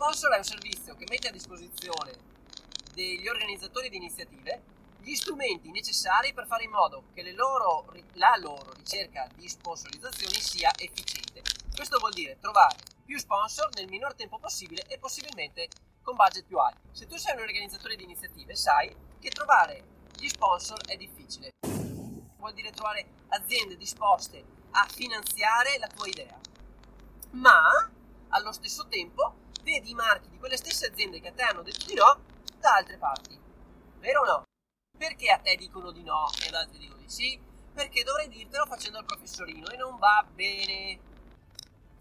[0.00, 2.16] sponsor è un servizio che mette a disposizione
[2.94, 4.62] degli organizzatori di iniziative
[4.98, 10.70] gli strumenti necessari per fare in modo che loro, la loro ricerca di sponsorizzazioni sia
[10.74, 11.42] efficiente.
[11.74, 15.68] Questo vuol dire trovare più sponsor nel minor tempo possibile e possibilmente
[16.00, 16.80] con budget più alti.
[16.92, 19.84] Se tu sei un organizzatore di iniziative, sai che trovare
[20.16, 21.50] gli sponsor è difficile.
[22.38, 26.40] Vuol dire trovare aziende disposte a finanziare la tua idea.
[27.32, 27.60] Ma
[28.30, 31.84] allo stesso tempo vedi i marchi di quelle stesse aziende che a te hanno detto
[31.86, 32.22] di no
[32.58, 33.38] da altre parti.
[33.98, 34.42] Vero o no?
[34.96, 37.40] Perché a te dicono di no e ad altri dicono di sì?
[37.72, 40.98] Perché dovrei dirtelo facendo il professorino e non va bene.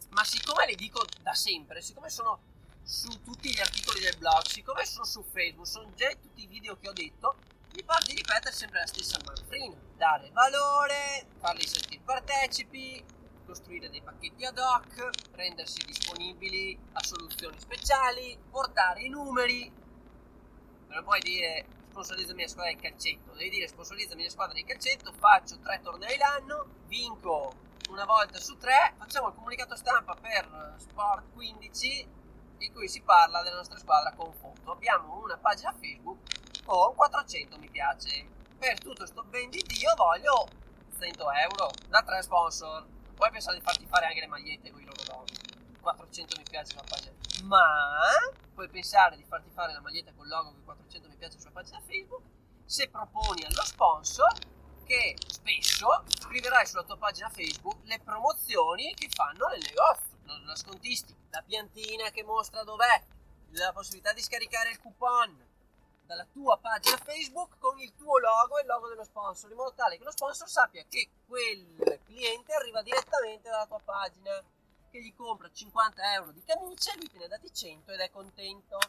[0.10, 2.42] Ma siccome le dico da sempre, siccome sono
[2.84, 6.76] su tutti gli articoli del blog, siccome sono su Facebook, sono già tutti i video
[6.78, 7.36] che ho detto,
[7.76, 9.78] mi pare di ripetere sempre la stessa manfrina.
[9.96, 13.04] Dare valore, farli sentire partecipi,
[13.50, 19.72] costruire dei pacchetti ad hoc, rendersi disponibili a soluzioni speciali, portare i numeri.
[20.88, 24.54] Non puoi dire sponsorizza la mia squadra di calcetto, devi dire sponsorizza la mia squadra
[24.54, 27.56] di calcetto, faccio tre tornei l'anno, vinco
[27.90, 32.08] una volta su tre, facciamo il comunicato stampa per Sport 15
[32.60, 34.72] in cui si parla della nostra squadra con foto.
[34.72, 36.20] Abbiamo una pagina Facebook
[36.66, 38.28] con 400 mi piace.
[38.60, 40.48] Per tutto sto ben di Dio voglio
[41.00, 42.98] 100 euro da tre sponsor.
[43.20, 45.32] Puoi pensare di farti fare anche le magliette con i loro nomi.
[45.82, 47.12] 400 mi piace sulla pagina.
[47.44, 47.66] Ma
[48.54, 51.52] puoi pensare di farti fare la maglietta con il logo con 400 mi piace sulla
[51.52, 52.24] pagina Facebook
[52.64, 54.32] se proponi allo sponsor
[54.86, 61.20] che spesso scriverai sulla tua pagina Facebook le promozioni che fanno nel negozio, la scontistica,
[61.32, 63.04] la piantina che mostra dov'è,
[63.50, 65.46] la possibilità di scaricare il coupon
[66.10, 69.74] dalla tua pagina Facebook con il tuo logo e il logo dello sponsor, in modo
[69.76, 74.44] tale che lo sponsor sappia che quel cliente arriva direttamente dalla tua pagina
[74.90, 78.10] che gli compra 50 euro di camicie, lui te ne ha dati 100 ed è
[78.10, 78.80] contento.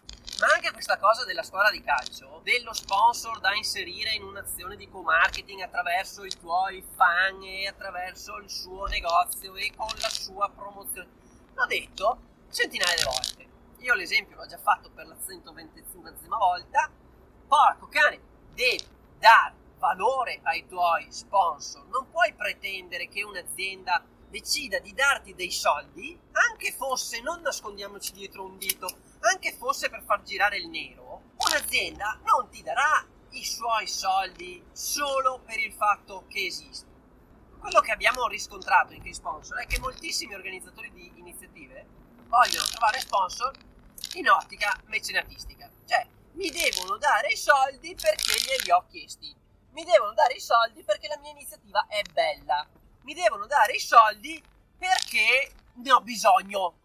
[0.40, 4.88] Ma anche questa cosa della squadra di calcio, dello sponsor da inserire in un'azione di
[4.88, 11.11] co-marketing attraverso i tuoi fan e attraverso il suo negozio e con la sua promozione.
[11.52, 12.18] L'ho detto
[12.50, 13.48] centinaia di volte.
[13.80, 16.90] Io l'esempio l'ho già fatto per la 125 volta.
[17.50, 18.20] Porco cane,
[18.55, 18.80] devi
[19.18, 21.84] dare valore ai tuoi sponsor.
[21.86, 28.44] Non puoi pretendere che un'azienda decida di darti dei soldi, anche fosse, non nascondiamoci dietro
[28.44, 33.89] un dito, anche fosse per far girare il nero, un'azienda non ti darà i suoi
[33.89, 36.86] soldi solo per il fatto che esiste.
[37.58, 41.84] Quello che abbiamo riscontrato in Key Sponsor è che moltissimi organizzatori di iniziative
[42.28, 43.50] vogliono trovare sponsor
[44.14, 46.06] in ottica mecenatistica, cioè
[46.40, 49.30] mi devono dare i soldi perché glieli ho chiesti,
[49.73, 52.67] mi devono dare i soldi perché la mia iniziativa è bella,
[53.02, 54.42] mi devono dare i soldi
[54.78, 56.78] perché ne ho bisogno.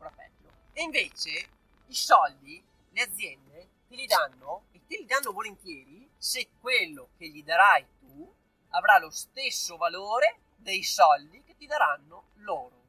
[0.74, 1.50] E invece
[1.88, 7.30] i soldi, le aziende, te li danno e te li danno volentieri se quello che
[7.30, 8.30] gli darai tu
[8.72, 12.84] avrà lo stesso valore dei soldi che ti daranno loro.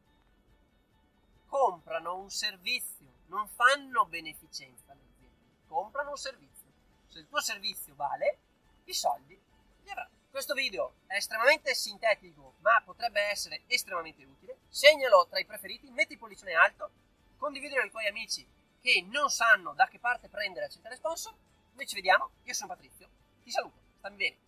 [1.47, 6.56] Comprano un servizio, non fanno beneficenza le aziende, comprano un servizio.
[7.09, 8.39] Se il tuo servizio vale,
[8.84, 9.41] i soldi
[9.83, 10.15] li avranno.
[10.31, 14.59] Questo video è estremamente sintetico, ma potrebbe essere estremamente utile.
[14.69, 16.91] Segnalo tra i preferiti, metti il pollicione alto,
[17.39, 18.47] condividilo con i tuoi amici
[18.81, 21.34] che non sanno da che parte prendere a accettare sponsor.
[21.72, 23.09] Noi ci vediamo, io sono Patrizio,
[23.43, 24.46] ti saluto, stammi bene!